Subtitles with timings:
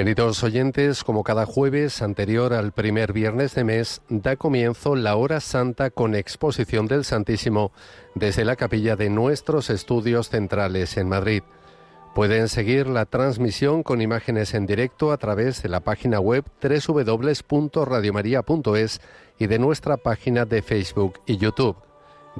[0.00, 5.40] Queridos oyentes, como cada jueves anterior al primer viernes de mes, da comienzo la hora
[5.40, 7.70] santa con exposición del Santísimo
[8.14, 11.42] desde la capilla de nuestros estudios centrales en Madrid.
[12.14, 19.02] Pueden seguir la transmisión con imágenes en directo a través de la página web www.radiomaria.es
[19.38, 21.76] y de nuestra página de Facebook y YouTube.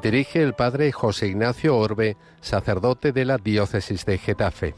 [0.03, 4.75] Dirige el padre José Ignacio Orbe, sacerdote de la diócesis de Getafe.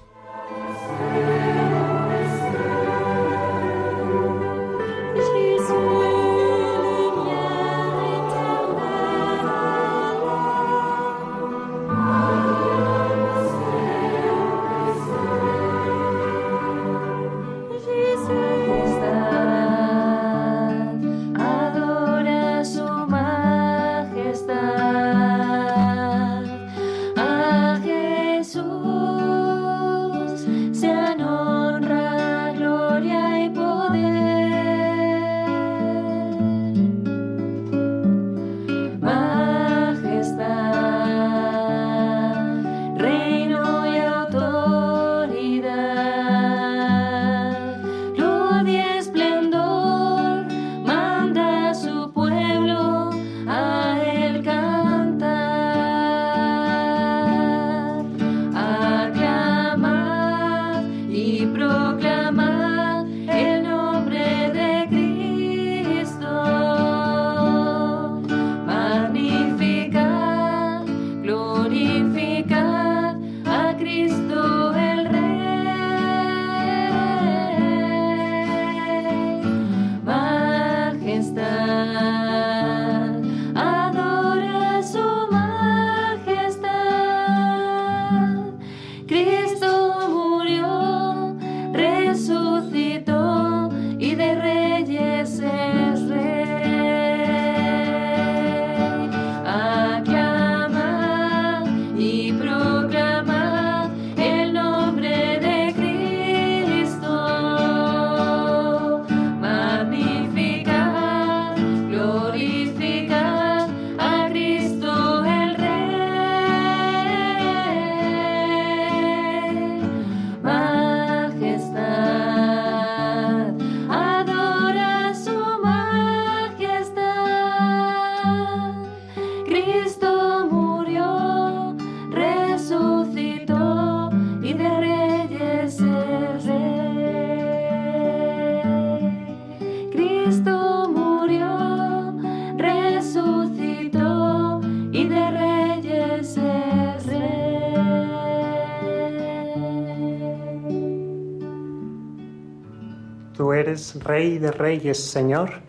[153.95, 155.61] Rey de Reyes, Señor,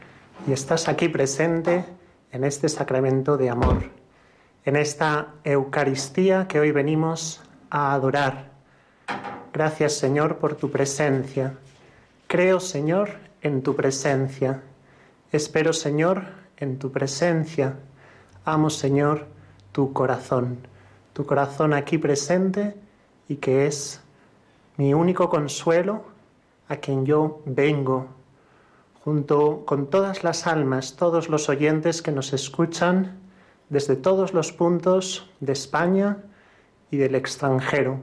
[0.48, 1.86] y estás aquí presente
[2.32, 3.92] en este sacramento de amor,
[4.66, 8.52] en esta Eucaristía que hoy venimos a adorar.
[9.52, 11.58] Gracias, Señor, por tu presencia.
[12.28, 14.62] Creo, Señor, en tu presencia.
[15.32, 16.24] Espero, Señor,
[16.58, 17.76] en tu presencia.
[18.46, 19.28] Amo, Señor,
[19.72, 20.60] tu corazón,
[21.14, 22.76] tu corazón aquí presente
[23.28, 24.02] y que es
[24.78, 26.13] mi único consuelo
[26.68, 28.08] a quien yo vengo,
[29.04, 33.20] junto con todas las almas, todos los oyentes que nos escuchan
[33.70, 36.20] desde todos los puntos de España
[36.92, 38.00] y del extranjero.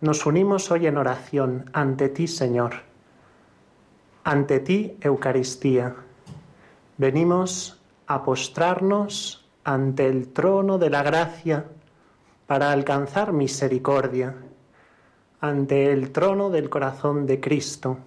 [0.00, 2.82] Nos unimos hoy en oración ante ti, Señor,
[4.22, 5.96] ante ti, Eucaristía.
[6.98, 11.64] Venimos a postrarnos ante el trono de la gracia
[12.46, 14.34] para alcanzar misericordia
[15.44, 17.98] ante el trono del corazón de Cristo,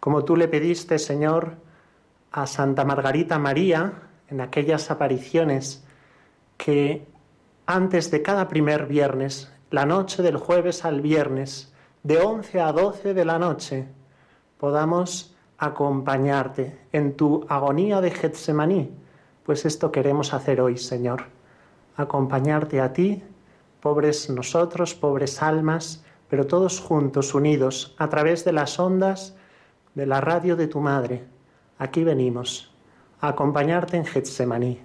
[0.00, 1.54] como tú le pediste, Señor,
[2.32, 3.92] a Santa Margarita María
[4.28, 5.84] en aquellas apariciones
[6.56, 7.06] que
[7.66, 11.72] antes de cada primer viernes, la noche del jueves al viernes,
[12.02, 13.86] de 11 a 12 de la noche,
[14.58, 18.90] podamos acompañarte en tu agonía de Getsemaní,
[19.44, 21.26] pues esto queremos hacer hoy, Señor,
[21.96, 23.22] acompañarte a ti,
[23.80, 29.36] pobres nosotros, pobres almas, pero todos juntos, unidos, a través de las ondas
[29.94, 31.24] de la radio de tu madre.
[31.76, 32.72] Aquí venimos
[33.20, 34.80] a acompañarte en Getsemaní,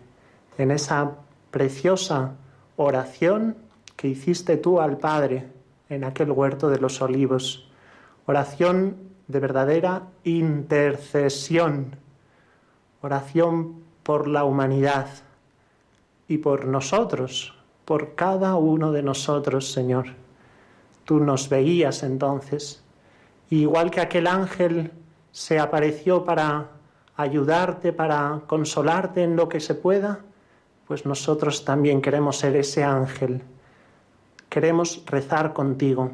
[0.57, 1.09] en esa
[1.49, 2.33] preciosa
[2.75, 3.55] oración
[3.95, 5.47] que hiciste tú al Padre
[5.87, 7.71] en aquel huerto de los olivos.
[8.25, 8.97] Oración
[9.29, 11.95] de verdadera intercesión,
[13.01, 15.07] oración por la humanidad
[16.27, 20.26] y por nosotros, por cada uno de nosotros, Señor.
[21.07, 22.83] Tú nos veías entonces
[23.49, 24.91] igual que aquel ángel
[25.31, 26.71] se apareció para
[27.15, 30.19] ayudarte, para consolarte en lo que se pueda,
[30.85, 33.41] pues nosotros también queremos ser ese ángel.
[34.49, 36.11] Queremos rezar contigo,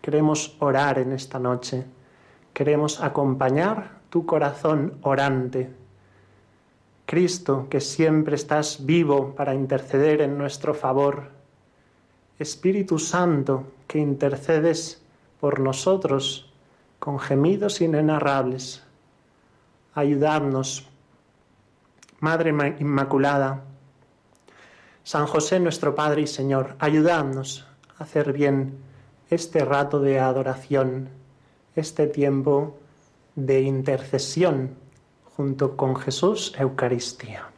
[0.00, 1.84] queremos orar en esta noche,
[2.54, 5.70] queremos acompañar tu corazón orante.
[7.04, 11.39] Cristo, que siempre estás vivo para interceder en nuestro favor.
[12.40, 15.02] Espíritu Santo, que intercedes
[15.40, 16.50] por nosotros
[16.98, 18.82] con gemidos inenarrables.
[19.94, 20.88] Ayudadnos.
[22.20, 23.62] Madre Inmaculada,
[25.02, 27.66] San José nuestro Padre y Señor, ayudadnos
[27.98, 28.78] a hacer bien
[29.30, 31.08] este rato de adoración,
[31.74, 32.78] este tiempo
[33.36, 34.76] de intercesión
[35.36, 37.50] junto con Jesús Eucaristía.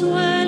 [0.00, 0.39] sueño.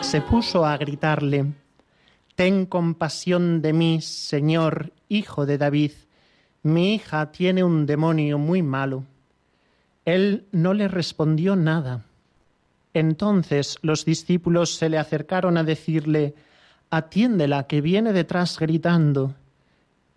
[0.00, 1.52] Se puso a gritarle,
[2.34, 5.92] Ten compasión de mí, Señor, hijo de David,
[6.64, 9.04] mi hija tiene un demonio muy malo.
[10.04, 12.04] Él no le respondió nada.
[12.94, 16.34] Entonces los discípulos se le acercaron a decirle,
[16.90, 19.34] Atiéndela, que viene detrás gritando.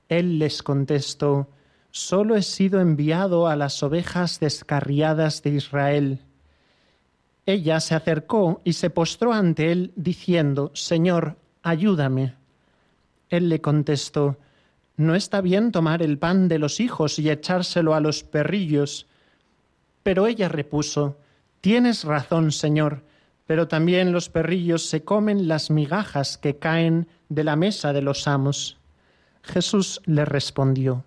[0.09, 1.47] Él les contestó,
[1.91, 6.21] Solo he sido enviado a las ovejas descarriadas de Israel.
[7.45, 12.33] Ella se acercó y se postró ante él, diciendo, Señor, ayúdame.
[13.29, 14.37] Él le contestó,
[14.97, 19.07] No está bien tomar el pan de los hijos y echárselo a los perrillos.
[20.01, 21.17] Pero ella repuso,
[21.61, 23.03] Tienes razón, Señor,
[23.47, 28.27] pero también los perrillos se comen las migajas que caen de la mesa de los
[28.27, 28.77] amos.
[29.43, 31.03] Jesús le respondió,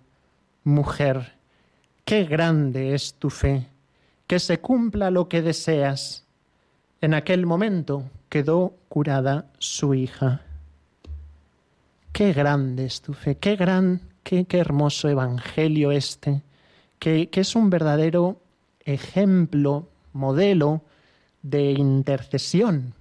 [0.63, 1.33] Mujer,
[2.05, 3.67] qué grande es tu fe,
[4.27, 6.25] que se cumpla lo que deseas.
[7.01, 10.41] En aquel momento quedó curada su hija.
[12.11, 16.41] Qué grande es tu fe, qué gran, qué, qué hermoso evangelio este,
[16.99, 18.41] que, que es un verdadero
[18.83, 20.81] ejemplo, modelo
[21.41, 22.93] de intercesión.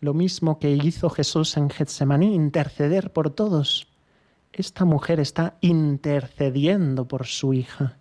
[0.00, 3.86] Lo mismo que hizo Jesús en Getsemaní, interceder por todos.
[4.52, 7.98] Esta mujer está intercediendo por su hija.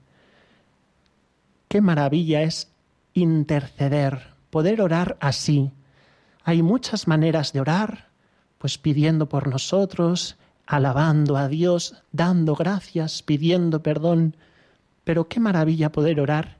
[1.67, 2.71] Qué maravilla es
[3.13, 5.69] interceder, poder orar así.
[6.45, 8.07] Hay muchas maneras de orar,
[8.57, 14.37] pues pidiendo por nosotros, alabando a Dios, dando gracias, pidiendo perdón.
[15.03, 16.55] Pero qué maravilla poder orar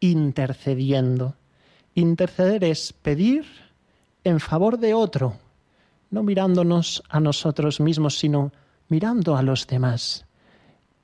[0.00, 1.34] intercediendo.
[1.94, 3.44] Interceder es pedir
[4.24, 5.36] en favor de otro,
[6.10, 8.50] no mirándonos a nosotros mismos, sino
[8.88, 10.24] mirando a los demás.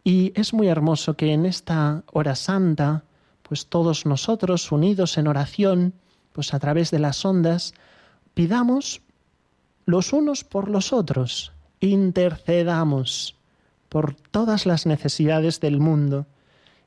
[0.02, 3.04] Y es muy hermoso que en esta hora santa,
[3.42, 5.92] pues todos nosotros unidos en oración,
[6.32, 7.74] pues a través de las ondas,
[8.34, 9.02] pidamos
[9.84, 13.36] los unos por los otros, intercedamos
[13.88, 16.26] por todas las necesidades del mundo.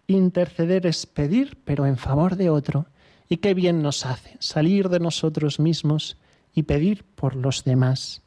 [0.08, 2.88] Interceder es pedir, pero en favor de otro.
[3.30, 6.18] Y qué bien nos hace salir de nosotros mismos
[6.54, 8.24] y pedir por los demás.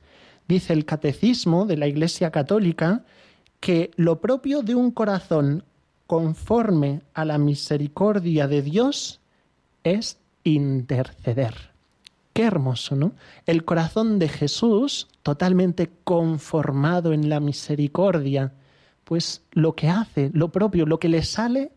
[0.47, 3.05] Dice el Catecismo de la Iglesia Católica
[3.61, 5.65] que lo propio de un corazón
[6.07, 9.21] conforme a la misericordia de Dios
[9.83, 10.19] es
[10.55, 11.55] interceder.
[12.33, 13.13] Qué hermoso, ¿no?
[13.47, 18.53] El corazón de Jesús, totalmente conformado en la misericordia,
[19.05, 21.73] pues lo que hace, lo propio, lo que le sale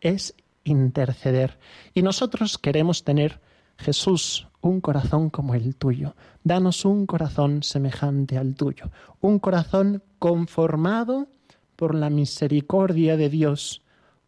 [0.00, 0.34] es
[0.64, 1.58] interceder.
[1.94, 3.40] Y nosotros queremos tener,
[3.76, 6.14] Jesús, un corazón como el tuyo.
[6.44, 11.28] Danos un corazón semejante al tuyo, un corazón conformado
[11.76, 13.82] por la misericordia de Dios,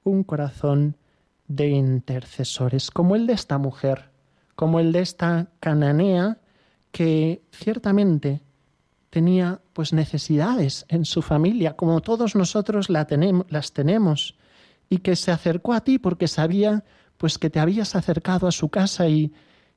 [0.04, 0.96] un corazón
[1.56, 4.10] de intercesores, como el de esta mujer,
[4.54, 6.38] como el de esta cananea
[6.90, 8.42] que ciertamente
[9.10, 14.36] tenía pues necesidades en su familia, como todos nosotros la tenemos, las tenemos,
[14.88, 16.84] y que se acercó a ti porque sabía
[17.18, 19.32] pues que te habías acercado a su casa y,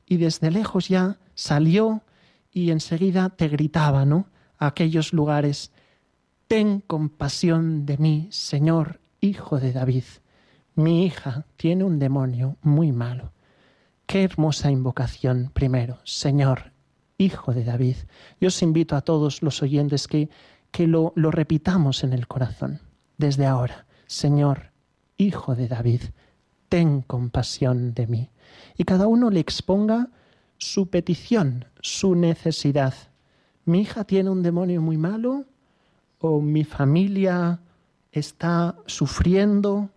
[0.05, 2.03] y desde lejos ya salió
[2.51, 4.29] y enseguida te gritaba, ¿no?
[4.57, 5.71] A aquellos lugares,
[6.47, 10.05] ten compasión de mí, Señor, hijo de David.
[10.75, 13.31] Mi hija tiene un demonio muy malo.
[14.05, 16.73] Qué hermosa invocación primero, Señor,
[17.17, 17.95] hijo de David.
[18.39, 20.29] Yo os invito a todos los oyentes que,
[20.71, 22.81] que lo, lo repitamos en el corazón,
[23.17, 24.75] desde ahora, Señor,
[25.17, 26.01] Hijo de David,
[26.67, 28.29] ten compasión de mí.
[28.77, 30.09] Y cada uno le exponga
[30.57, 32.93] su petición, su necesidad.
[33.63, 35.45] Mi hija tiene un demonio muy malo
[36.19, 37.61] o mi familia
[38.11, 39.89] está sufriendo.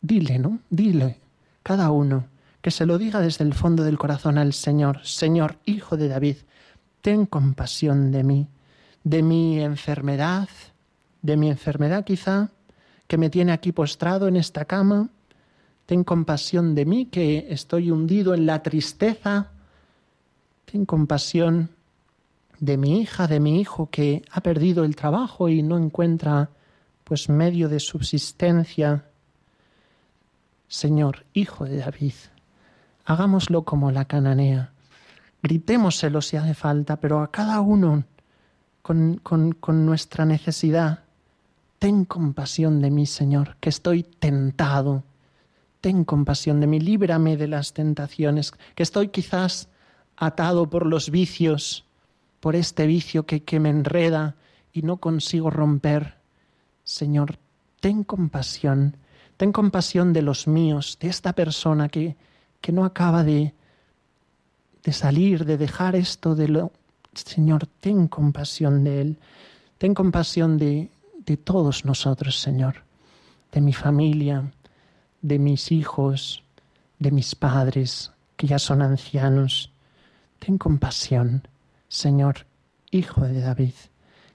[0.00, 0.60] Dile, ¿no?
[0.70, 1.18] Dile,
[1.62, 2.26] cada uno,
[2.62, 5.00] que se lo diga desde el fondo del corazón al Señor.
[5.04, 6.36] Señor, Hijo de David,
[7.02, 8.46] ten compasión de mí,
[9.04, 10.48] de mi enfermedad,
[11.22, 12.50] de mi enfermedad quizá,
[13.06, 15.08] que me tiene aquí postrado en esta cama.
[15.86, 19.48] Ten compasión de mí que estoy hundido en la tristeza.
[20.64, 21.70] Ten compasión
[22.60, 26.50] de mi hija, de mi hijo que ha perdido el trabajo y no encuentra
[27.04, 29.04] pues medio de subsistencia.
[30.70, 32.14] Señor, hijo de David,
[33.04, 34.72] hagámoslo como la cananea.
[35.42, 38.04] Gritémoselo si hace falta, pero a cada uno
[38.80, 41.00] con, con, con nuestra necesidad
[41.80, 45.02] Ten compasión de mí, Señor, que estoy tentado.
[45.80, 49.70] Ten compasión de mí, líbrame de las tentaciones, que estoy quizás
[50.14, 51.86] atado por los vicios,
[52.40, 54.36] por este vicio que, que me enreda
[54.74, 56.18] y no consigo romper.
[56.84, 57.38] Señor,
[57.80, 58.94] ten compasión,
[59.40, 62.14] ten compasión de los míos, de esta persona que,
[62.60, 63.54] que no acaba de,
[64.84, 66.72] de salir, de dejar esto de lo...
[67.14, 69.18] Señor, ten compasión de él,
[69.78, 70.90] ten compasión de,
[71.24, 72.84] de todos nosotros, Señor,
[73.50, 74.52] de mi familia,
[75.22, 76.44] de mis hijos,
[76.98, 79.72] de mis padres, que ya son ancianos.
[80.38, 81.48] Ten compasión,
[81.88, 82.44] Señor,
[82.90, 83.72] Hijo de David,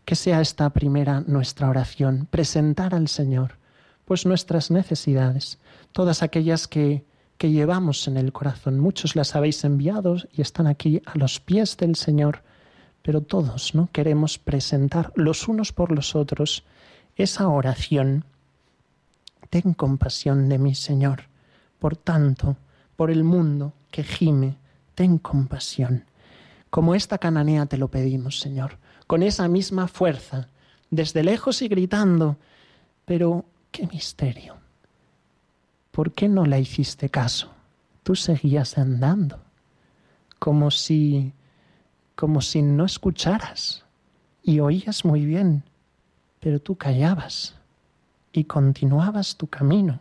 [0.03, 3.59] que sea esta primera nuestra oración, presentar al Señor,
[4.05, 5.59] pues nuestras necesidades,
[5.91, 7.03] todas aquellas que,
[7.37, 11.77] que llevamos en el corazón, muchos las habéis enviado y están aquí a los pies
[11.77, 12.43] del Señor,
[13.01, 13.89] pero todos, ¿no?
[13.91, 16.63] Queremos presentar los unos por los otros
[17.15, 18.25] esa oración.
[19.49, 21.23] Ten compasión de mí, Señor.
[21.79, 22.57] Por tanto,
[22.95, 24.57] por el mundo que gime,
[24.95, 26.05] ten compasión.
[26.69, 30.49] Como esta cananea te lo pedimos, Señor, con esa misma fuerza,
[30.89, 32.37] desde lejos y gritando.
[33.05, 33.45] Pero,
[33.75, 34.55] qué misterio.
[35.91, 37.51] ¿Por qué no la hiciste caso?
[38.03, 39.41] Tú seguías andando,
[40.39, 41.33] como si
[42.15, 43.83] como si no escucharas
[44.41, 45.63] y oías muy bien,
[46.39, 47.55] pero tú callabas
[48.31, 49.99] y continuabas tu camino.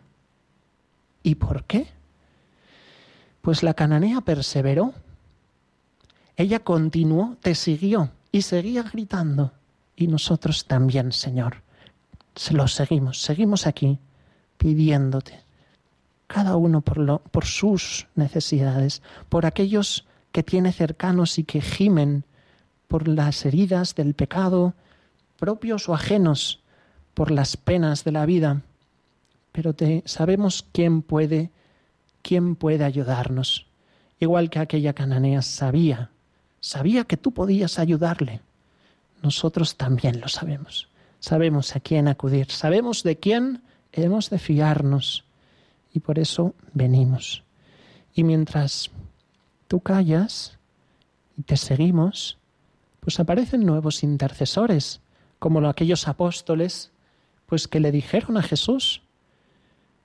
[1.21, 1.87] ¿Y por qué?
[3.41, 4.93] Pues la cananea perseveró.
[6.37, 9.51] Ella continuó, te siguió y seguía gritando.
[9.97, 11.64] Y nosotros también, Señor.
[12.51, 13.99] Lo seguimos, seguimos aquí
[14.57, 15.41] pidiéndote.
[16.27, 22.25] Cada uno por, lo, por sus necesidades, por aquellos que tiene cercanos y que gimen
[22.87, 24.73] por las heridas del pecado,
[25.37, 26.61] propios o ajenos,
[27.13, 28.61] por las penas de la vida.
[29.51, 31.51] Pero te, sabemos quién puede,
[32.21, 33.67] quién puede ayudarnos.
[34.19, 36.09] Igual que aquella cananea sabía,
[36.59, 38.41] sabía que tú podías ayudarle.
[39.21, 40.89] Nosotros también lo sabemos.
[41.25, 45.25] Sabemos a quién acudir, sabemos de quién hemos de fiarnos.
[45.91, 47.41] Y por eso venimos.
[48.13, 48.91] Y mientras
[49.67, 50.59] tú callas
[51.35, 52.37] y te seguimos,
[52.99, 55.01] pues aparecen nuevos intercesores,
[55.39, 56.91] como aquellos apóstoles,
[57.47, 59.01] pues que le dijeron a Jesús,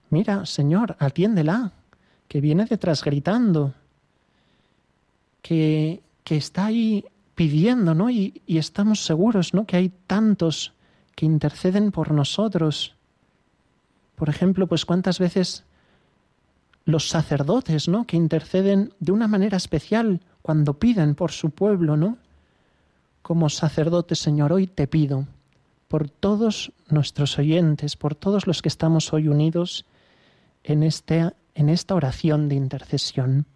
[0.08, 1.72] mira, Señor, atiéndela,
[2.28, 3.74] que viene detrás gritando,
[5.42, 8.08] que, que está ahí pidiendo, ¿no?
[8.08, 9.66] Y, y estamos seguros, ¿no?
[9.66, 10.72] Que hay tantos
[11.14, 12.94] que interceden por nosotros.
[14.16, 15.64] Por ejemplo, pues cuántas veces
[16.84, 18.06] los sacerdotes, ¿no?
[18.06, 22.18] Que interceden de una manera especial cuando piden por su pueblo, ¿no?
[23.22, 25.26] Como sacerdote, Señor, hoy te pido
[25.88, 29.84] por todos nuestros oyentes, por todos los que estamos hoy unidos
[30.64, 33.46] en, este, en esta oración de intercesión.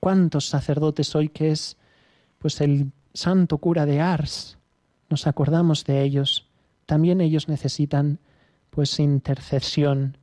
[0.00, 1.76] ¿Cuántos sacerdotes hoy que es
[2.38, 4.58] pues el santo cura de Ars?
[5.08, 6.45] Nos acordamos de ellos.
[6.86, 8.20] También ellos necesitan
[8.70, 10.18] pues intercesión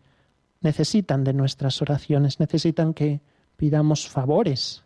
[0.63, 3.21] necesitan de nuestras oraciones, necesitan que
[3.57, 4.83] pidamos favores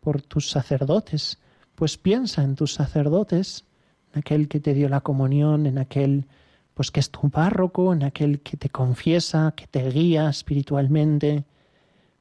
[0.00, 1.38] por tus sacerdotes,
[1.74, 3.64] pues piensa en tus sacerdotes,
[4.12, 6.26] en aquel que te dio la comunión, en aquel
[6.74, 11.44] pues que es tu párroco, en aquel que te confiesa, que te guía espiritualmente.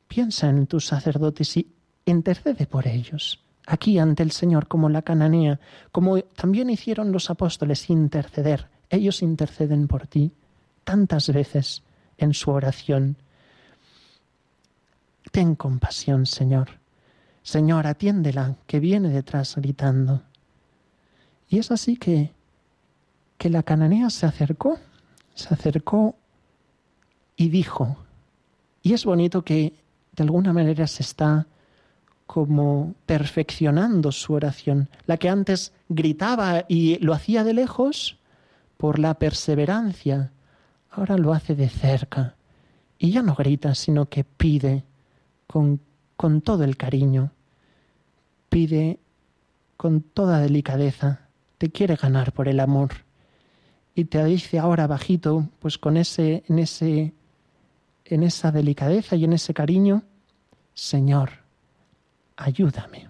[0.08, 1.67] Piensa en tus sacerdotes y
[2.06, 3.39] intercede por ellos.
[3.65, 5.60] Aquí ante el Señor, como la cananea,
[5.91, 8.67] como también hicieron los apóstoles, interceder.
[8.93, 10.32] Ellos interceden por ti
[10.84, 11.82] tantas veces
[12.19, 13.17] en su oración.
[15.32, 16.69] Ten compasión, Señor.
[17.41, 20.21] Señor, atiéndela, que viene detrás gritando.
[21.49, 22.34] Y es así que,
[23.39, 24.77] que la cananea se acercó,
[25.34, 26.15] se acercó
[27.36, 27.97] y dijo,
[28.84, 29.73] y es bonito que
[30.12, 31.47] de alguna manera se está
[32.27, 34.88] como perfeccionando su oración.
[35.08, 38.19] La que antes gritaba y lo hacía de lejos,
[38.77, 40.31] por la perseverancia,
[40.89, 42.36] ahora lo hace de cerca.
[42.97, 44.83] Y ya no grita, sino que pide
[45.47, 45.79] con,
[46.15, 47.31] con todo el cariño,
[48.49, 48.99] pide
[49.77, 52.91] con toda delicadeza, te quiere ganar por el amor.
[53.95, 57.13] Y te dice ahora bajito, pues con ese en ese
[58.05, 60.03] en esa delicadeza y en ese cariño,
[60.73, 61.31] Señor,
[62.36, 63.09] ayúdame.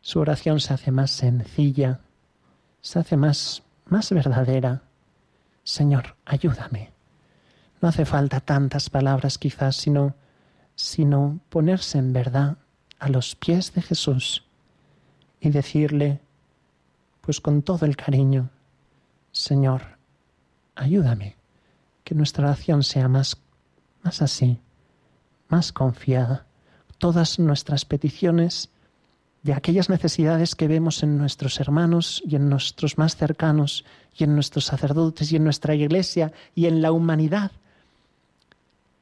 [0.00, 2.00] Su oración se hace más sencilla,
[2.80, 4.82] se hace más más verdadera
[5.64, 6.90] Señor, ayúdame.
[7.80, 10.14] No hace falta tantas palabras quizás, sino,
[10.74, 12.56] sino ponerse en verdad
[12.98, 14.44] a los pies de Jesús
[15.40, 16.20] y decirle,
[17.20, 18.50] pues con todo el cariño,
[19.32, 19.82] Señor,
[20.74, 21.36] ayúdame,
[22.04, 23.36] que nuestra oración sea más,
[24.02, 24.60] más así,
[25.48, 26.46] más confiada.
[26.98, 28.70] Todas nuestras peticiones
[29.42, 33.84] de aquellas necesidades que vemos en nuestros hermanos y en nuestros más cercanos
[34.16, 37.52] y en nuestros sacerdotes y en nuestra iglesia y en la humanidad.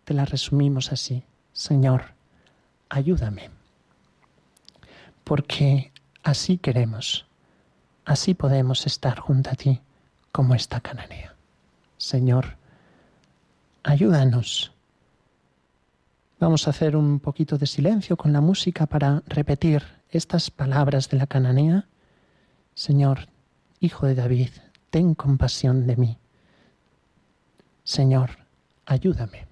[0.04, 2.12] Te las resumimos así, Señor,
[2.88, 3.50] ayúdame,
[5.24, 7.26] porque así queremos,
[8.04, 9.80] así podemos estar junto a ti
[10.30, 11.34] como esta cananea.
[11.96, 12.56] Señor,
[13.82, 14.72] ayúdanos.
[16.38, 21.18] Vamos a hacer un poquito de silencio con la música para repetir estas palabras de
[21.18, 21.86] la cananea,
[22.74, 23.28] Señor,
[23.80, 24.50] Hijo de David,
[24.90, 26.18] ten compasión de mí.
[27.84, 28.30] Señor,
[28.86, 29.48] ayúdame.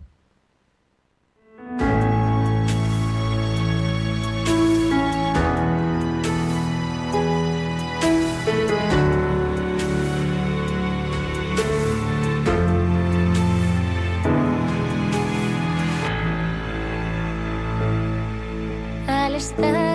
[19.37, 19.86] Estar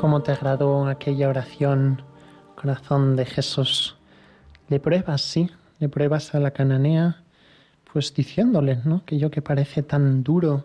[0.00, 2.02] cómo te agradó aquella oración,
[2.56, 3.98] corazón de Jesús.
[4.70, 7.22] Le pruebas, sí, le pruebas a la cananea,
[7.92, 9.04] pues diciéndole, ¿no?
[9.04, 10.64] Que yo que parece tan duro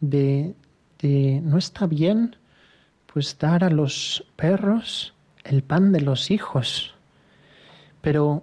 [0.00, 0.54] de,
[0.98, 2.36] de no está bien,
[3.06, 6.94] pues dar a los perros el pan de los hijos.
[8.02, 8.42] Pero,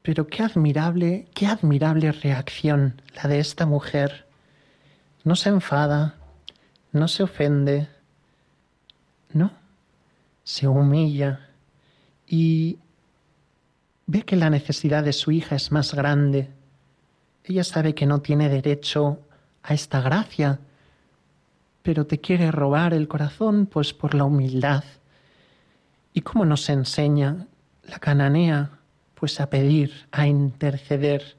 [0.00, 4.26] pero qué admirable, qué admirable reacción la de esta mujer.
[5.22, 6.14] No se enfada,
[6.92, 7.88] no se ofende,
[9.34, 9.52] no,
[10.42, 11.50] se humilla
[12.26, 12.78] y
[14.06, 16.50] ve que la necesidad de su hija es más grande.
[17.44, 19.18] Ella sabe que no tiene derecho
[19.62, 20.60] a esta gracia,
[21.82, 24.84] pero te quiere robar el corazón pues por la humildad.
[26.12, 27.46] ¿Y cómo nos enseña
[27.82, 28.78] la cananea
[29.14, 31.36] pues a pedir, a interceder?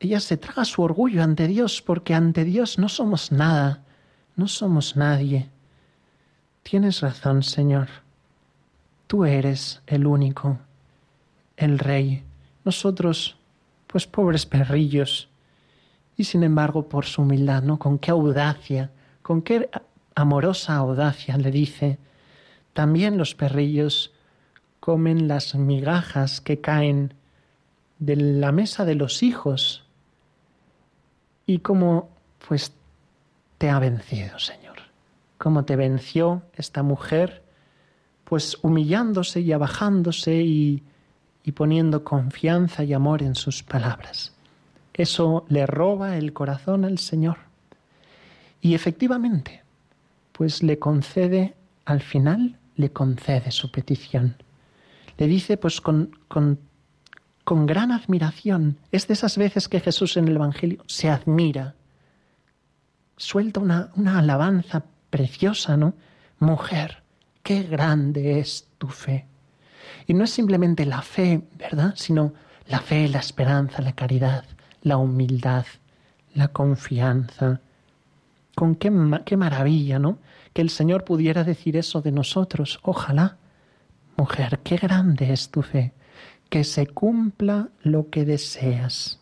[0.00, 3.84] Ella se traga su orgullo ante Dios porque ante Dios no somos nada,
[4.34, 5.51] no somos nadie.
[6.62, 7.88] Tienes razón, Señor.
[9.06, 10.58] Tú eres el único,
[11.56, 12.22] el Rey.
[12.64, 13.36] Nosotros,
[13.86, 15.28] pues pobres perrillos.
[16.16, 17.78] Y sin embargo, por su humildad, ¿no?
[17.78, 18.90] Con qué audacia,
[19.22, 19.68] con qué
[20.14, 21.98] amorosa audacia le dice,
[22.72, 24.12] también los perrillos
[24.80, 27.14] comen las migajas que caen
[27.98, 29.84] de la mesa de los hijos.
[31.44, 32.08] Y cómo,
[32.46, 32.72] pues,
[33.58, 34.61] te ha vencido, Señor
[35.42, 37.42] cómo te venció esta mujer,
[38.22, 40.84] pues humillándose y abajándose y,
[41.42, 44.32] y poniendo confianza y amor en sus palabras.
[44.94, 47.38] Eso le roba el corazón al Señor.
[48.60, 49.64] Y efectivamente,
[50.30, 54.36] pues le concede, al final le concede su petición.
[55.18, 56.60] Le dice pues con, con,
[57.42, 58.78] con gran admiración.
[58.92, 61.74] Es de esas veces que Jesús en el Evangelio se admira,
[63.16, 65.92] suelta una, una alabanza preciosa, ¿no?
[66.40, 67.02] Mujer,
[67.42, 69.26] qué grande es tu fe.
[70.06, 71.92] Y no es simplemente la fe, ¿verdad?
[71.96, 72.32] Sino
[72.66, 74.44] la fe, la esperanza, la caridad,
[74.82, 75.66] la humildad,
[76.34, 77.60] la confianza.
[78.56, 78.90] Con qué,
[79.26, 80.18] qué maravilla, ¿no?
[80.54, 82.80] Que el Señor pudiera decir eso de nosotros.
[82.82, 83.36] Ojalá.
[84.16, 85.92] Mujer, qué grande es tu fe.
[86.48, 89.20] Que se cumpla lo que deseas.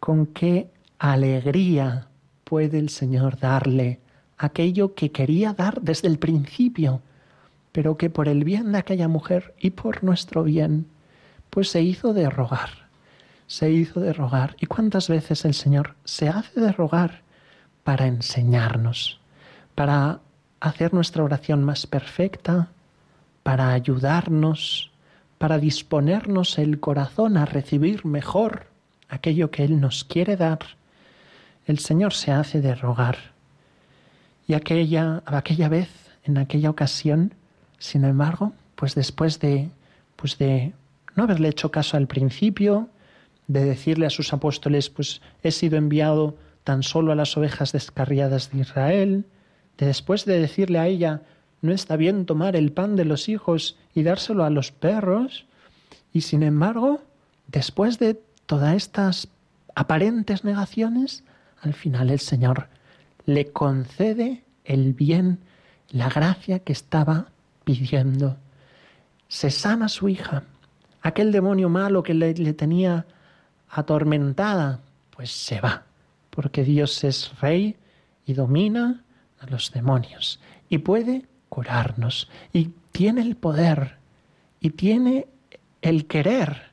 [0.00, 2.08] Con qué alegría
[2.44, 4.00] puede el Señor darle
[4.38, 7.02] aquello que quería dar desde el principio,
[7.72, 10.86] pero que por el bien de aquella mujer y por nuestro bien,
[11.50, 12.70] pues se hizo de rogar,
[13.46, 14.56] se hizo de rogar.
[14.60, 17.22] ¿Y cuántas veces el Señor se hace de rogar
[17.84, 19.20] para enseñarnos,
[19.74, 20.20] para
[20.60, 22.68] hacer nuestra oración más perfecta,
[23.42, 24.90] para ayudarnos,
[25.38, 28.66] para disponernos el corazón a recibir mejor
[29.08, 30.60] aquello que Él nos quiere dar?
[31.66, 33.37] El Señor se hace de rogar
[34.48, 35.90] y aquella, aquella vez,
[36.24, 37.34] en aquella ocasión,
[37.78, 39.68] sin embargo, pues después de,
[40.16, 40.72] pues de
[41.14, 42.88] no haberle hecho caso al principio,
[43.46, 46.34] de decirle a sus apóstoles, pues he sido enviado
[46.64, 49.26] tan solo a las ovejas descarriadas de Israel,
[49.76, 51.22] de después de decirle a ella,
[51.60, 55.44] no está bien tomar el pan de los hijos y dárselo a los perros,
[56.12, 57.02] y sin embargo,
[57.48, 59.28] después de todas estas
[59.74, 61.22] aparentes negaciones,
[61.60, 62.68] al final el Señor
[63.28, 65.40] le concede el bien,
[65.90, 67.26] la gracia que estaba
[67.62, 68.38] pidiendo.
[69.28, 70.44] Se sana su hija.
[71.02, 73.04] Aquel demonio malo que le, tenía
[73.68, 74.80] atormentada,
[75.14, 75.84] pues se va,
[76.30, 77.76] porque Dios es rey
[78.24, 79.04] y domina
[79.40, 83.98] a los demonios y puede curarnos y tiene el poder
[84.58, 85.26] y tiene
[85.82, 86.72] el querer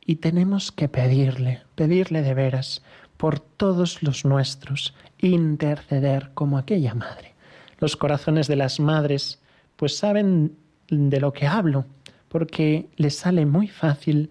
[0.00, 2.82] y tenemos que pedirle, pedirle de veras,
[3.22, 7.34] por todos los nuestros, interceder como aquella madre.
[7.78, 9.40] Los corazones de las madres
[9.76, 10.56] pues saben
[10.88, 11.86] de lo que hablo,
[12.28, 14.30] porque les sale muy fácil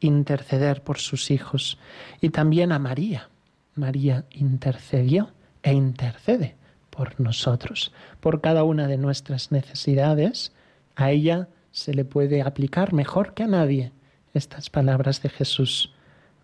[0.00, 1.78] interceder por sus hijos.
[2.20, 3.28] Y también a María.
[3.74, 5.30] María intercedió
[5.62, 6.56] e intercede
[6.90, 10.52] por nosotros, por cada una de nuestras necesidades.
[10.96, 13.92] A ella se le puede aplicar mejor que a nadie
[14.34, 15.92] estas palabras de Jesús.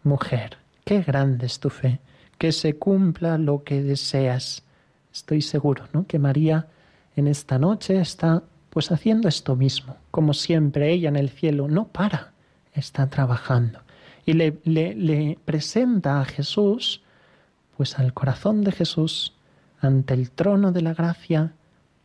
[0.05, 1.99] Mujer, Qué grande es tu fe,
[2.39, 4.63] que se cumpla lo que deseas.
[5.13, 6.07] Estoy seguro, ¿no?
[6.07, 6.67] Que María
[7.17, 11.87] en esta noche está pues haciendo esto mismo, como siempre ella en el cielo no
[11.87, 12.33] para,
[12.73, 13.85] está trabajando
[14.27, 17.03] y le, le, le presenta a Jesús,
[17.77, 19.35] pues al corazón de Jesús,
[19.81, 21.53] ante el trono de la gracia,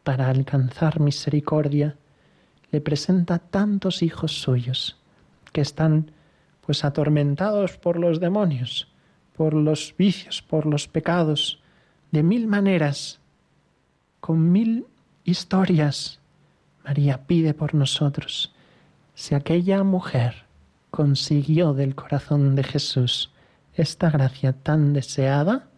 [0.04, 1.96] para alcanzar misericordia,
[2.72, 4.98] le presenta tantos hijos suyos
[5.52, 6.12] que están
[6.66, 8.89] pues atormentados por los demonios,
[9.40, 11.62] por los vicios, por los pecados,
[12.12, 13.22] de mil maneras,
[14.20, 14.86] con mil
[15.24, 16.20] historias.
[16.84, 18.54] María pide por nosotros.
[19.16, 20.44] Si aquella mujer
[20.92, 23.32] consiguió del corazón de Jesús
[23.76, 25.70] esta gracia tan deseada,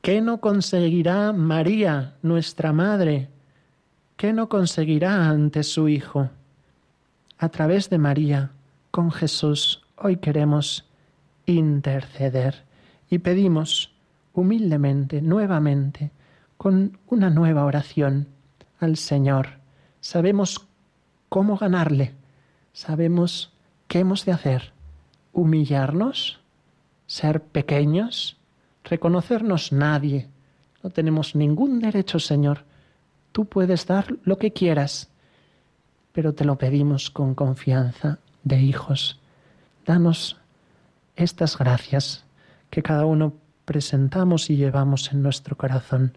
[0.00, 3.28] ¿qué no conseguirá María, nuestra Madre?
[4.16, 6.30] ¿Qué no conseguirá ante su Hijo?
[7.36, 8.52] A través de María,
[8.90, 10.88] con Jesús, hoy queremos
[11.44, 12.69] interceder
[13.10, 13.92] y pedimos
[14.32, 16.12] humildemente, nuevamente,
[16.56, 18.28] con una nueva oración
[18.78, 19.58] al Señor.
[20.00, 20.68] Sabemos
[21.28, 22.14] cómo ganarle,
[22.72, 23.52] sabemos
[23.88, 24.72] qué hemos de hacer,
[25.32, 26.40] humillarnos,
[27.06, 28.38] ser pequeños,
[28.84, 30.28] reconocernos nadie.
[30.82, 32.64] No tenemos ningún derecho, Señor.
[33.32, 35.10] Tú puedes dar lo que quieras,
[36.12, 39.20] pero te lo pedimos con confianza de hijos.
[39.84, 40.38] Danos
[41.16, 42.24] estas gracias
[42.70, 46.16] que cada uno presentamos y llevamos en nuestro corazón,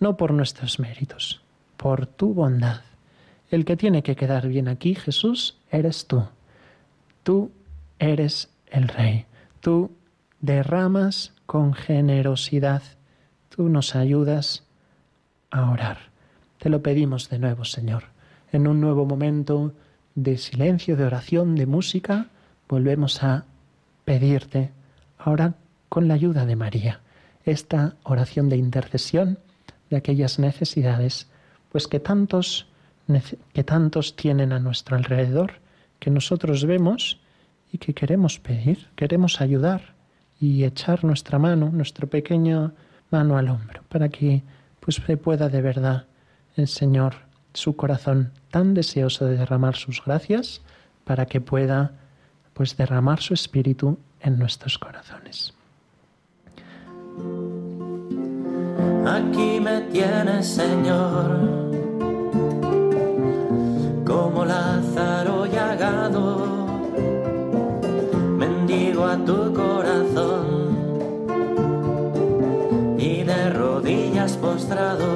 [0.00, 1.42] no por nuestros méritos,
[1.76, 2.80] por tu bondad.
[3.50, 6.24] El que tiene que quedar bien aquí, Jesús, eres tú.
[7.22, 7.52] Tú
[7.98, 9.26] eres el Rey.
[9.60, 9.92] Tú
[10.40, 12.82] derramas con generosidad.
[13.48, 14.64] Tú nos ayudas
[15.50, 15.98] a orar.
[16.58, 18.04] Te lo pedimos de nuevo, Señor.
[18.50, 19.74] En un nuevo momento
[20.14, 22.26] de silencio, de oración, de música,
[22.68, 23.44] volvemos a
[24.04, 24.70] pedirte
[25.18, 25.54] ahora
[25.92, 27.00] con la ayuda de María,
[27.44, 29.38] esta oración de intercesión
[29.90, 31.28] de aquellas necesidades,
[31.70, 32.66] pues que tantos,
[33.52, 35.60] que tantos tienen a nuestro alrededor,
[35.98, 37.20] que nosotros vemos
[37.70, 39.92] y que queremos pedir, queremos ayudar
[40.40, 42.72] y echar nuestra mano, nuestra pequeña
[43.10, 44.42] mano al hombro, para que
[44.80, 46.06] pues se pueda de verdad
[46.56, 47.16] el Señor,
[47.52, 50.62] su corazón tan deseoso de derramar sus gracias,
[51.04, 51.92] para que pueda
[52.54, 55.52] pues derramar su espíritu en nuestros corazones.
[59.04, 61.26] Aquí me tienes, Señor,
[64.06, 66.46] como Lázaro llagado,
[68.38, 70.76] mendigo a tu corazón
[72.96, 75.06] y de rodillas postrado.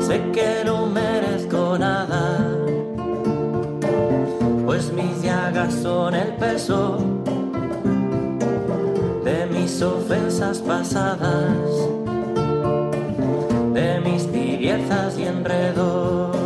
[0.00, 2.38] Sé que no merezco nada,
[4.64, 7.11] pues mis llagas son el peso
[9.84, 11.70] ofensas pasadas,
[13.72, 16.41] de mis tibiezas y enredos,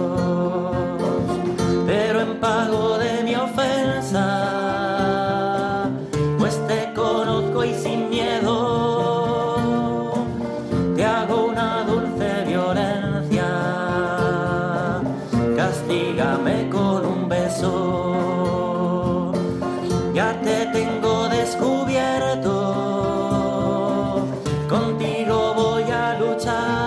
[25.59, 26.86] en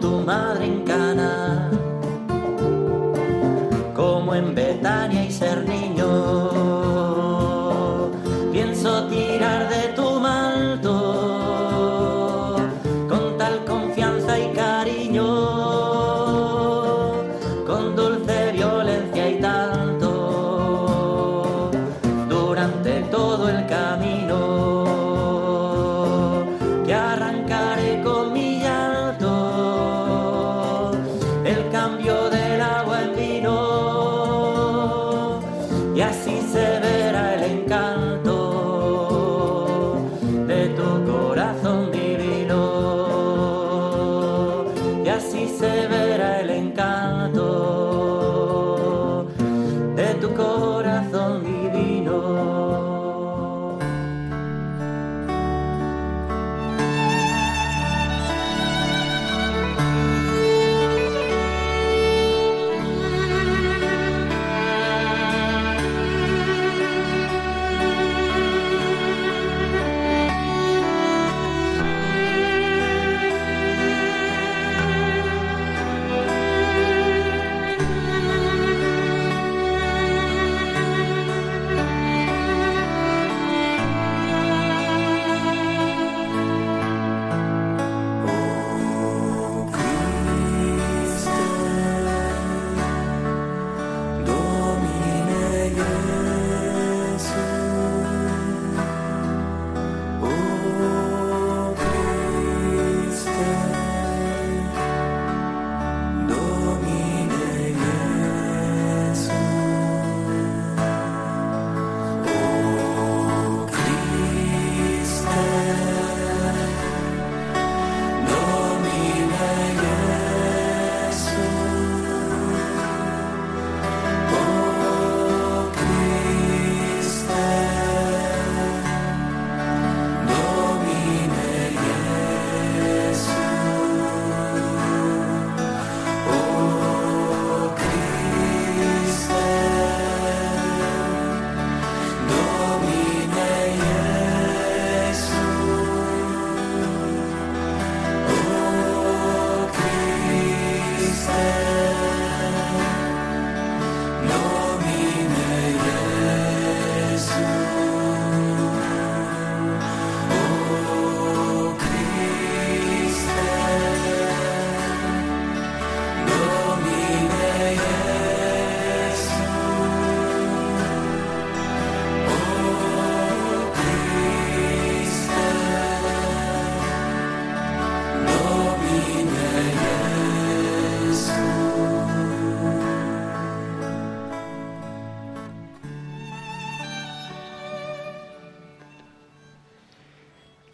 [0.00, 1.70] tu madre en Cana,
[3.94, 6.67] como en Betania y ser niño.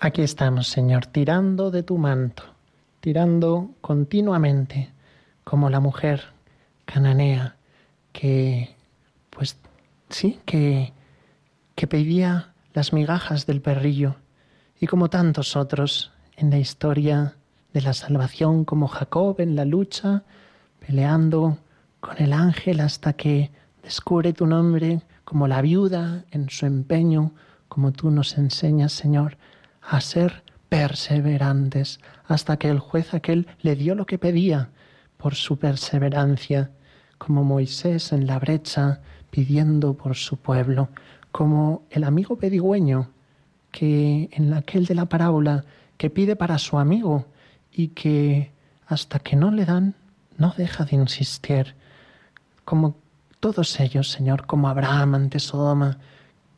[0.04, 2.42] Aquí estamos, Señor, tirando de tu manto,
[3.00, 4.92] tirando continuamente,
[5.44, 6.24] como la mujer
[6.84, 7.56] cananea
[8.12, 8.76] que,
[9.30, 9.56] pues
[10.10, 10.92] sí, que,
[11.74, 14.16] que pedía las migajas del perrillo,
[14.78, 17.36] y como tantos otros en la historia
[17.72, 20.24] de la salvación, como Jacob en la lucha,
[20.86, 21.56] peleando
[22.00, 23.52] con el ángel hasta que
[23.82, 27.32] descubre tu nombre, como la viuda en su empeño,
[27.68, 29.38] como tú nos enseñas, Señor,
[29.86, 34.70] a ser perseverantes hasta que el juez aquel le dio lo que pedía
[35.16, 36.70] por su perseverancia,
[37.18, 40.88] como Moisés en la brecha pidiendo por su pueblo,
[41.32, 43.10] como el amigo pedigüeño
[43.70, 45.64] que en aquel de la parábola
[45.96, 47.26] que pide para su amigo
[47.72, 48.52] y que
[48.86, 49.94] hasta que no le dan
[50.36, 51.74] no deja de insistir,
[52.64, 52.96] como
[53.40, 55.98] todos ellos, Señor, como Abraham ante Sodoma,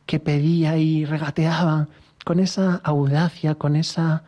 [0.05, 1.87] que pedía y regateaba
[2.27, 4.23] con esa audacia, con esa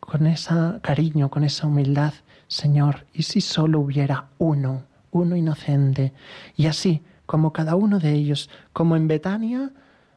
[0.00, 2.12] con ese cariño, con esa humildad,
[2.46, 4.82] Señor, y si solo hubiera uno,
[5.12, 6.12] uno inocente,
[6.56, 9.70] y así como cada uno de ellos, como en Betania,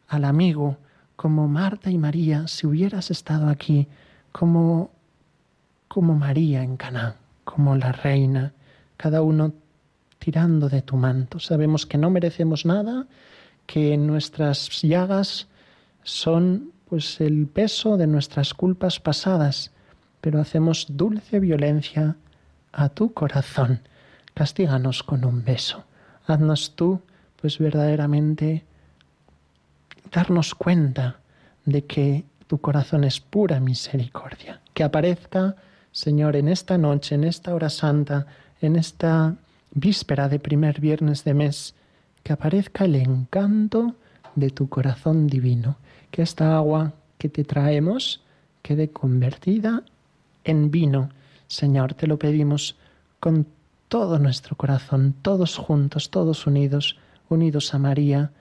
[0.10, 0.76] al amigo,
[1.16, 3.88] como Marta y María, si hubieras estado aquí,
[4.34, 4.92] como
[5.88, 7.16] como María en Caná,
[7.46, 8.52] como la reina,
[8.98, 9.54] cada uno
[10.20, 11.40] tirando de tu manto.
[11.40, 13.08] Sabemos que no merecemos nada,
[13.68, 15.48] que nuestras llagas
[16.04, 19.72] son pues el peso de nuestras culpas pasadas,
[20.20, 22.18] pero hacemos dulce violencia
[22.74, 23.80] a tu corazón.
[24.34, 25.86] Castíganos con un beso.
[26.28, 27.00] Haznos tú,
[27.40, 28.66] pues verdaderamente,
[30.12, 31.22] darnos cuenta
[31.64, 34.60] de que tu corazón es pura misericordia.
[34.74, 35.56] Que aparezca,
[35.94, 38.28] Señor, en esta noche, en esta hora santa,
[38.60, 39.38] en esta
[39.74, 41.74] víspera de primer viernes de mes,
[42.22, 43.96] que aparezca el encanto
[44.36, 45.78] de tu corazón divino
[46.12, 48.22] que esta agua que te traemos
[48.62, 49.84] quede convertida
[50.44, 51.10] en vino.
[51.48, 52.76] Señor, te lo pedimos
[53.20, 53.48] con
[53.88, 56.98] todo nuestro corazón, todos juntos, todos unidos,
[57.30, 58.32] unidos a María,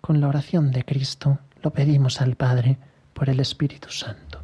[0.00, 2.76] con la oración de Cristo, lo pedimos al Padre
[3.14, 4.43] por el Espíritu Santo.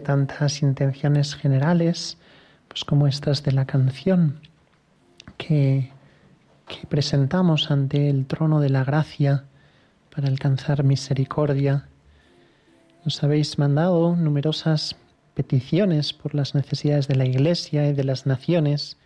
[0.00, 2.18] tantas intenciones generales,
[2.68, 4.40] pues como estas de la canción
[5.36, 5.90] que,
[6.66, 9.44] que presentamos ante el trono de la gracia
[10.14, 11.88] para alcanzar misericordia.
[13.04, 14.96] Nos habéis mandado numerosas
[15.34, 18.98] peticiones por las necesidades de la Iglesia y de las naciones,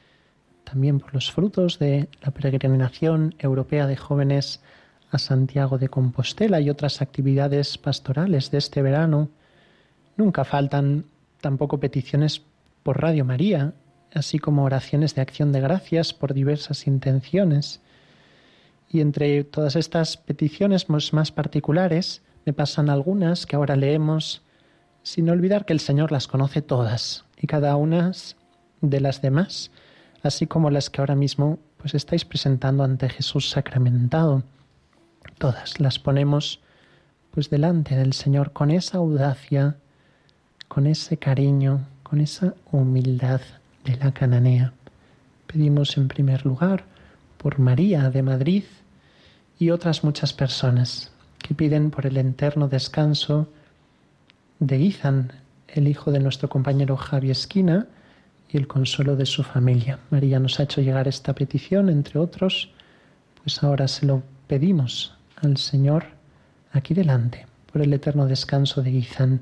[0.65, 4.61] también por los frutos de la peregrinación europea de jóvenes
[5.11, 9.31] a Santiago de Compostela y otras actividades pastorales de este verano
[10.17, 11.05] Nunca faltan
[11.41, 12.43] tampoco peticiones
[12.83, 13.75] por Radio María,
[14.15, 17.81] así como oraciones de acción de gracias por diversas intenciones.
[18.89, 24.43] Y entre todas estas peticiones más particulares me pasan algunas que ahora leemos,
[25.03, 28.13] sin olvidar que el Señor las conoce todas y cada una
[28.81, 29.71] de las demás,
[30.23, 34.43] así como las que ahora mismo pues estáis presentando ante Jesús sacramentado.
[35.39, 36.61] Todas las ponemos
[37.33, 39.77] pues delante del Señor con esa audacia,
[40.69, 43.41] con ese cariño, con esa humildad
[43.85, 44.73] de la cananea.
[45.47, 46.85] Pedimos en primer lugar
[47.39, 48.65] por María de Madrid
[49.59, 53.49] y otras muchas personas que piden por el eterno descanso
[54.59, 55.33] de Izan,
[55.69, 57.87] el hijo de nuestro compañero Javi Esquina,
[58.49, 59.99] y el consuelo de su familia.
[60.11, 62.71] María nos ha hecho llegar esta petición, entre otros,
[63.43, 66.07] pues ahora se lo pedimos al Señor
[66.73, 69.41] aquí delante, por el eterno descanso de Izan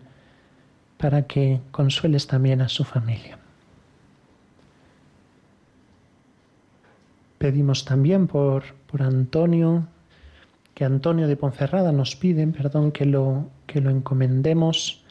[1.04, 3.36] para que consueles también a su familia.
[7.36, 9.86] Pedimos también por, por Antonio,
[10.72, 15.04] que Antonio de Ponferrada nos pide, perdón, que lo, que lo encomendemos,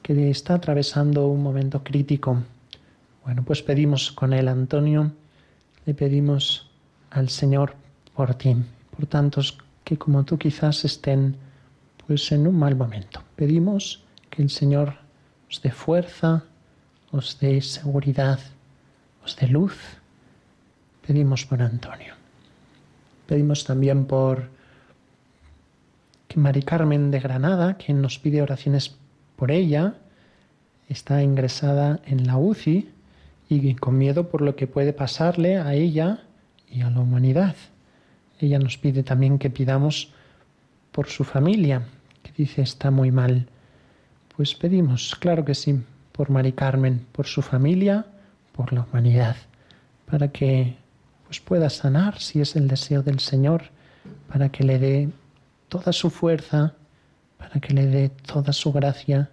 [0.00, 2.38] que está atravesando un momento crítico.
[3.22, 5.12] Bueno, pues pedimos con él, Antonio,
[5.84, 6.70] le pedimos
[7.10, 7.74] al Señor
[8.14, 8.56] por ti,
[8.96, 11.36] por tantos que como tú quizás estén
[12.06, 13.22] pues en un mal momento.
[13.36, 15.04] Pedimos que el Señor
[15.50, 16.44] os dé fuerza,
[17.12, 18.40] os dé seguridad,
[19.24, 19.76] os dé luz.
[21.06, 22.14] Pedimos por Antonio.
[23.26, 24.48] Pedimos también por
[26.28, 28.96] que Mari Carmen de Granada, quien nos pide oraciones
[29.36, 29.94] por ella,
[30.88, 32.88] está ingresada en la UCI
[33.48, 36.24] y con miedo por lo que puede pasarle a ella
[36.70, 37.54] y a la humanidad.
[38.38, 40.12] Ella nos pide también que pidamos
[40.92, 41.82] por su familia,
[42.22, 43.48] que dice está muy mal.
[44.36, 45.82] Pues pedimos, claro que sí,
[46.12, 48.04] por Mari Carmen, por su familia,
[48.52, 49.36] por la humanidad,
[50.04, 50.76] para que
[51.24, 53.70] pues pueda sanar si es el deseo del Señor,
[54.28, 55.08] para que le dé
[55.68, 56.74] toda su fuerza,
[57.38, 59.30] para que le dé toda su gracia.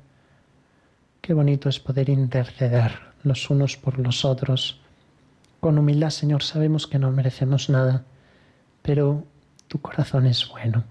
[1.22, 2.94] Qué bonito es poder interceder
[3.24, 4.80] los unos por los otros.
[5.60, 8.06] Con humildad, Señor, sabemos que no merecemos nada,
[8.82, 9.26] pero
[9.68, 10.86] tu corazón es bueno.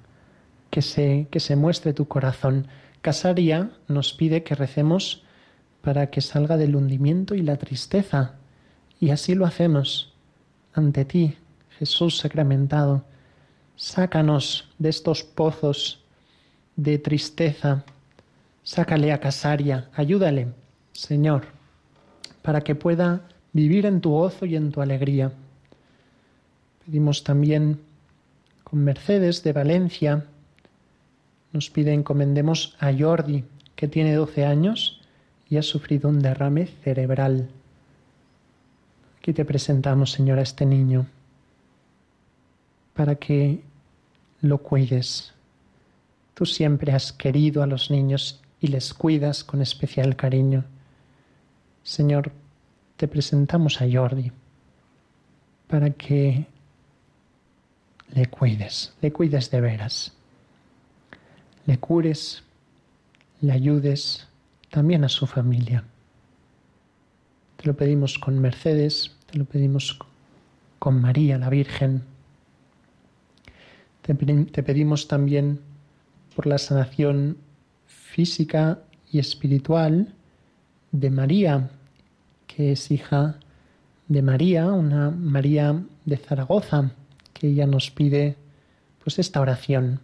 [0.70, 2.66] Que se, que se muestre tu corazón.
[3.02, 5.24] Casaria nos pide que recemos
[5.82, 8.36] para que salga del hundimiento y la tristeza.
[9.00, 10.14] Y así lo hacemos
[10.72, 11.36] ante ti,
[11.78, 13.04] Jesús sacramentado.
[13.74, 16.04] Sácanos de estos pozos
[16.76, 17.84] de tristeza.
[18.62, 20.52] Sácale a Casaria, ayúdale,
[20.92, 21.46] Señor,
[22.42, 25.32] para que pueda vivir en tu gozo y en tu alegría.
[26.86, 27.80] Pedimos también
[28.62, 30.26] con Mercedes de Valencia,
[31.52, 33.44] nos pide encomendemos a Jordi,
[33.76, 35.00] que tiene 12 años
[35.48, 37.48] y ha sufrido un derrame cerebral.
[39.18, 41.06] Aquí te presentamos, Señor, a este niño
[42.94, 43.60] para que
[44.40, 45.32] lo cuides.
[46.34, 50.64] Tú siempre has querido a los niños y les cuidas con especial cariño.
[51.82, 52.32] Señor,
[52.96, 54.30] te presentamos a Jordi
[55.66, 56.46] para que
[58.14, 60.12] le cuides, le cuides de veras,
[61.66, 62.42] le cures,
[63.40, 64.28] le ayudes,
[64.70, 65.84] también a su familia.
[67.56, 69.98] Te lo pedimos con Mercedes, te lo pedimos
[70.78, 72.02] con María, la Virgen,
[74.02, 74.14] te,
[74.62, 75.60] pedimos también
[76.34, 77.36] por la sanación
[77.86, 78.80] física
[79.12, 80.12] y espiritual
[80.90, 81.70] de María,
[82.48, 83.36] que es hija
[84.08, 86.90] de María, una María de Zaragoza,
[87.32, 88.36] que ella nos pide
[89.04, 90.00] pues esta oración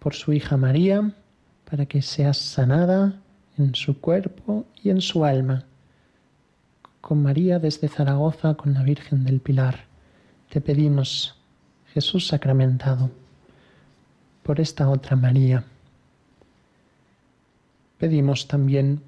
[0.00, 1.12] por su hija María,
[1.70, 3.14] para que sea sanada
[3.56, 5.64] en su cuerpo y en su alma.
[7.00, 9.84] Con María desde Zaragoza, con la Virgen del Pilar,
[10.48, 11.36] te pedimos,
[11.92, 13.10] Jesús sacramentado,
[14.42, 15.64] por esta otra María.
[17.98, 19.02] Pedimos también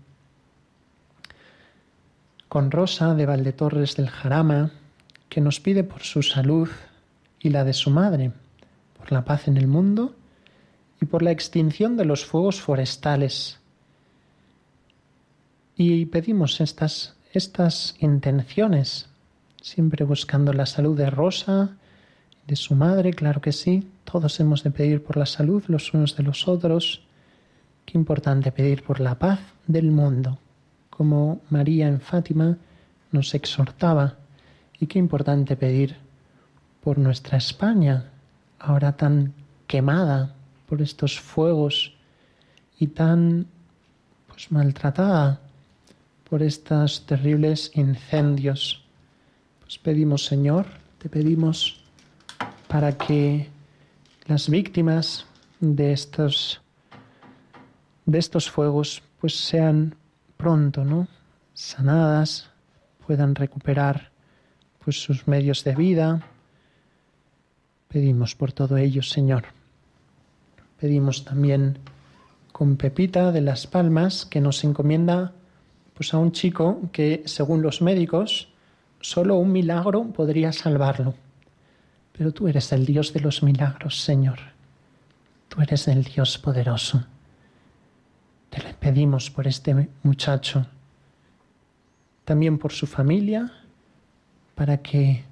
[2.48, 4.70] con Rosa de Valdetorres del Jarama,
[5.30, 6.68] que nos pide por su salud
[7.40, 8.30] y la de su madre,
[8.98, 10.14] por la paz en el mundo
[11.02, 13.58] y por la extinción de los fuegos forestales.
[15.76, 19.08] Y pedimos estas, estas intenciones,
[19.60, 21.76] siempre buscando la salud de Rosa,
[22.46, 26.16] de su madre, claro que sí, todos hemos de pedir por la salud los unos
[26.16, 27.02] de los otros.
[27.84, 30.38] Qué importante pedir por la paz del mundo,
[30.88, 32.58] como María en Fátima
[33.10, 34.18] nos exhortaba.
[34.78, 35.96] Y qué importante pedir
[36.80, 38.12] por nuestra España,
[38.60, 39.34] ahora tan
[39.66, 40.36] quemada
[40.72, 41.92] por estos fuegos
[42.80, 43.46] y tan
[44.26, 45.38] pues maltratada
[46.30, 48.82] por estos terribles incendios.
[49.60, 50.64] Pues pedimos, Señor,
[50.96, 51.84] te pedimos
[52.68, 53.50] para que
[54.24, 55.26] las víctimas
[55.60, 56.62] de estos
[58.06, 59.94] de estos fuegos pues sean
[60.38, 61.06] pronto, ¿no?
[61.52, 62.48] sanadas,
[63.06, 64.10] puedan recuperar
[64.82, 66.22] pues sus medios de vida.
[67.88, 69.44] Pedimos por todo ello, Señor.
[70.82, 71.78] Pedimos también
[72.50, 75.30] con Pepita de las Palmas que nos encomienda
[75.94, 78.48] pues a un chico que según los médicos
[79.00, 81.14] solo un milagro podría salvarlo.
[82.18, 84.40] Pero tú eres el Dios de los milagros, Señor.
[85.48, 87.06] Tú eres el Dios poderoso.
[88.50, 90.66] Te le pedimos por este muchacho,
[92.24, 93.52] también por su familia,
[94.56, 95.22] para que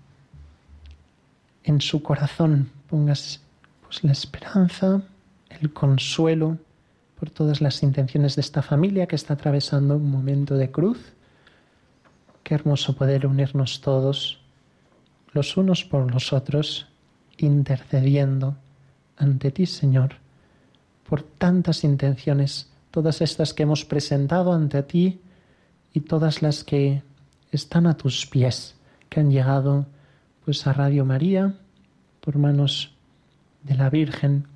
[1.65, 3.41] en su corazón pongas
[3.83, 5.03] pues, la esperanza,
[5.51, 6.59] el consuelo
[7.19, 11.13] por todas las intenciones de esta familia que está atravesando un momento de cruz.
[12.43, 14.41] Qué hermoso poder unirnos todos
[15.33, 16.89] los unos por los otros,
[17.37, 18.57] intercediendo
[19.17, 20.17] ante ti, Señor,
[21.09, 25.21] por tantas intenciones, todas estas que hemos presentado ante ti
[25.93, 27.03] y todas las que
[27.53, 28.77] están a tus pies,
[29.09, 29.87] que han llegado
[30.45, 31.55] pues a Radio María
[32.21, 32.95] por manos
[33.63, 34.47] de la Virgen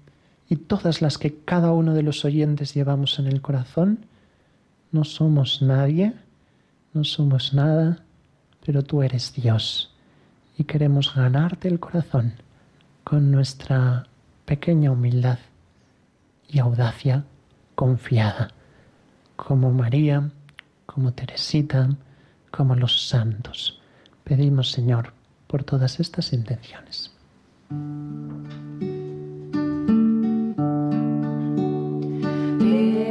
[0.49, 4.07] y todas las que cada uno de los oyentes llevamos en el corazón.
[4.93, 6.15] No somos nadie,
[6.93, 8.05] no somos nada,
[8.65, 9.95] pero tú eres Dios
[10.57, 12.35] y queremos ganarte el corazón
[13.03, 14.07] con nuestra
[14.45, 15.39] pequeña humildad
[16.49, 17.25] y audacia
[17.75, 18.51] confiada,
[19.37, 20.31] como María,
[20.87, 21.89] como Teresita,
[22.51, 23.81] como los santos.
[24.23, 25.13] Pedimos, Señor,
[25.47, 27.13] por todas estas intenciones.
[32.65, 33.04] Yeah.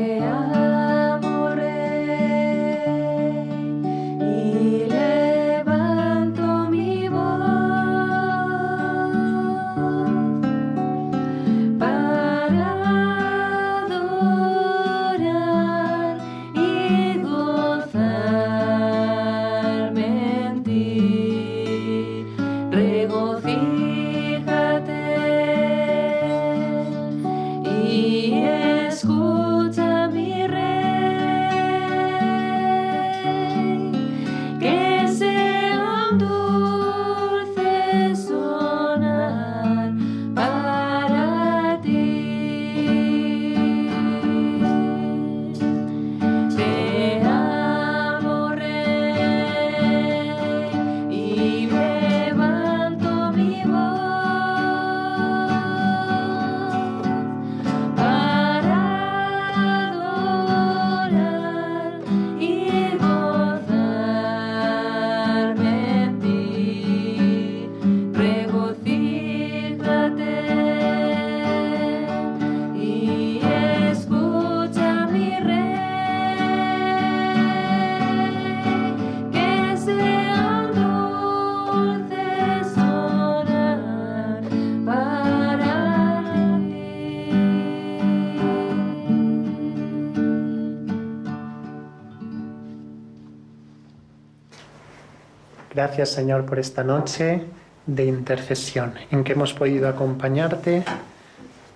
[95.85, 97.43] Gracias Señor por esta noche
[97.85, 100.85] de intercesión en que hemos podido acompañarte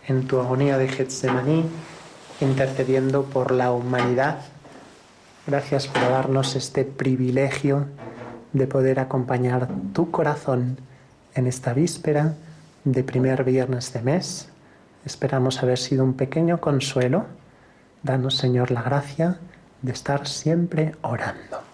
[0.07, 1.65] en tu agonía de Getsemaní,
[2.39, 4.37] intercediendo por la humanidad.
[5.45, 7.87] Gracias por darnos este privilegio
[8.53, 10.77] de poder acompañar tu corazón
[11.35, 12.33] en esta víspera
[12.85, 14.47] de primer viernes de mes.
[15.03, 17.25] Esperamos haber sido un pequeño consuelo.
[18.03, 19.37] Danos, Señor, la gracia
[19.81, 21.66] de estar siempre orando.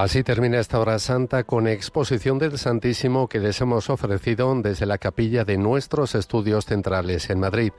[0.00, 4.96] Así termina esta hora santa con exposición del Santísimo que les hemos ofrecido desde la
[4.96, 7.72] capilla de nuestros estudios centrales en Madrid.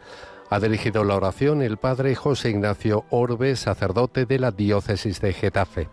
[0.51, 5.89] Ha dirigido la oración el padre José Ignacio Orbe, sacerdote de la diócesis de Getafe.